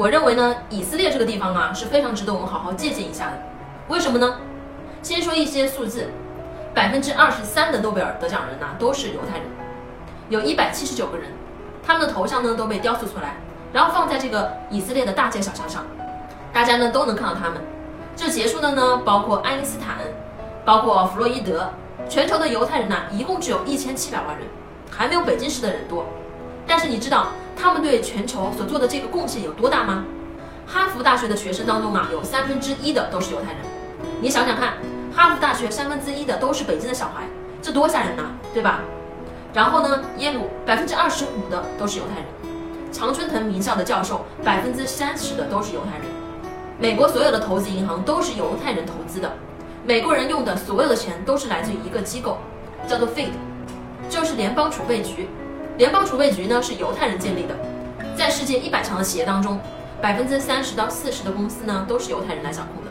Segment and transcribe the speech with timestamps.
[0.00, 3.32] 我认为呢，以色列这个地方啊是非常值得我们好好借鉴一下的。
[3.88, 4.38] 为什么呢？
[5.02, 6.08] 先说一些数字，
[6.72, 9.46] 百分之二十三的诺贝尔得奖人呢都是犹太人，
[10.30, 11.30] 有一百七十九个人，
[11.86, 13.36] 他们的头像呢都被雕塑出来，
[13.74, 15.84] 然后放在这个以色列的大街小巷上，
[16.50, 17.60] 大家呢都能看到他们。
[18.16, 19.96] 这结束的呢包括爱因斯坦，
[20.64, 21.70] 包括弗洛伊德，
[22.08, 24.46] 全球的犹太人呢一共只有一千七百万人，
[24.90, 26.06] 还没有北京市的人多。
[26.66, 27.26] 但是你知道？
[27.60, 30.04] 他们对全球所做的这个贡献有多大吗？
[30.66, 33.60] 哈佛大学的学生当中啊，有三分之一的都是犹太人。
[34.22, 34.74] 你想想看，
[35.14, 37.24] 哈佛大学三分之一的都是北京的小孩，
[37.60, 38.22] 这多吓人呐，
[38.54, 38.80] 对吧？
[39.52, 42.24] 然后呢，耶鲁百分之二十五的都是犹太人，
[42.92, 46.06] 常春藤名校的教授百分之三十的都是犹太人。
[46.78, 49.30] 美国所有的投资银行都是犹太人投资的，
[49.84, 52.38] 美国人用的所有的钱都是来自于一个机构，
[52.88, 53.32] 叫做 Fed，
[54.08, 55.28] 就是联邦储备局。
[55.80, 57.56] 联邦储备局呢是犹太人建立的，
[58.14, 59.58] 在世界一百强的企业当中，
[59.98, 62.90] 百分之三十到四十的公司呢都是犹太人来掌控的。